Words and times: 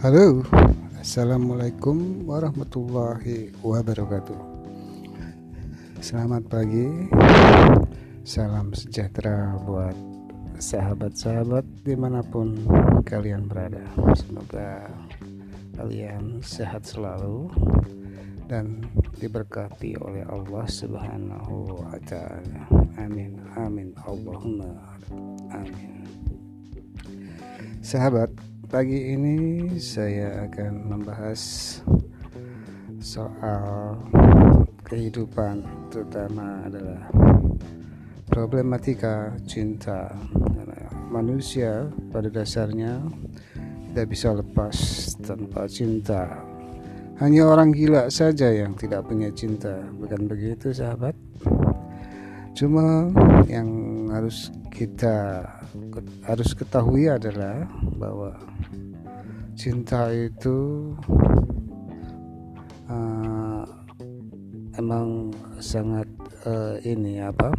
Halo, 0.00 0.40
assalamualaikum 0.96 2.24
warahmatullahi 2.24 3.52
wabarakatuh. 3.60 4.40
Selamat 6.00 6.40
pagi, 6.48 6.88
salam 8.24 8.72
sejahtera 8.72 9.60
buat 9.60 9.92
sahabat-sahabat 10.56 11.84
di 11.84 11.92
mana 12.00 12.24
pun 12.24 12.56
kalian 13.04 13.44
berada. 13.44 13.84
Semoga 14.16 14.88
kalian 15.76 16.40
sehat 16.40 16.88
selalu 16.88 17.52
dan 18.48 18.80
diberkati 19.20 20.00
oleh 20.00 20.24
Allah 20.32 20.64
Subhanahu 20.64 21.76
wa 21.76 22.00
Ta'ala. 22.08 22.72
Amin, 22.96 23.36
amin, 23.52 23.92
Allahumma 24.08 24.96
amin. 25.52 26.08
Sahabat, 27.84 28.32
Pagi 28.70 29.18
ini 29.18 29.66
saya 29.82 30.46
akan 30.46 30.86
membahas 30.86 31.42
soal 33.02 33.98
kehidupan 34.86 35.66
terutama 35.90 36.70
adalah 36.70 37.02
problematika 38.30 39.34
cinta. 39.42 40.14
Manusia 41.10 41.90
pada 42.14 42.30
dasarnya 42.30 43.02
tidak 43.90 44.06
bisa 44.06 44.38
lepas 44.38 44.78
tanpa 45.18 45.66
cinta. 45.66 46.38
Hanya 47.18 47.50
orang 47.50 47.74
gila 47.74 48.06
saja 48.06 48.54
yang 48.54 48.78
tidak 48.78 49.02
punya 49.10 49.34
cinta. 49.34 49.82
Bukan 49.98 50.30
begitu 50.30 50.70
sahabat 50.70 51.18
cuma 52.54 53.08
yang 53.46 53.68
harus 54.10 54.50
kita 54.70 55.46
harus 56.26 56.50
ketahui 56.54 57.06
adalah 57.06 57.66
bahwa 57.98 58.34
cinta 59.54 60.10
itu 60.10 60.90
uh, 62.90 63.62
emang 64.78 65.30
sangat 65.60 66.08
uh, 66.48 66.80
ini 66.80 67.20
apa 67.20 67.52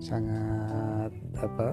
sangat 0.00 1.12
apa 1.40 1.68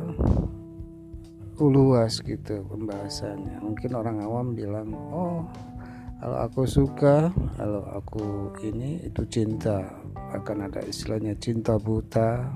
luas 1.57 2.21
gitu 2.21 2.61
pembahasannya. 2.69 3.57
Mungkin 3.65 3.97
orang 3.97 4.21
awam 4.21 4.53
bilang 4.53 4.93
oh 4.93 5.41
kalau 6.21 6.37
aku 6.45 6.69
suka 6.69 7.33
kalau 7.57 7.83
aku 7.97 8.53
ini 8.61 9.01
itu 9.05 9.25
cinta 9.25 9.89
akan 10.35 10.71
ada 10.71 10.81
istilahnya 10.83 11.35
cinta 11.39 11.79
buta 11.79 12.47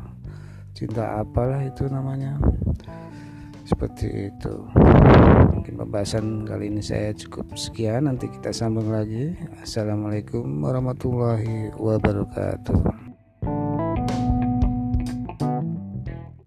cinta 0.82 1.22
apalah 1.22 1.62
itu 1.62 1.86
namanya. 1.86 2.42
Seperti 3.70 4.34
itu. 4.34 4.56
Mungkin 5.54 5.78
pembahasan 5.78 6.44
kali 6.44 6.74
ini 6.74 6.82
saya 6.82 7.14
cukup 7.14 7.54
sekian 7.54 8.10
nanti 8.10 8.28
kita 8.28 8.50
sambung 8.50 8.90
lagi. 8.90 9.38
Assalamualaikum 9.62 10.44
warahmatullahi 10.44 11.72
wabarakatuh 11.78 13.11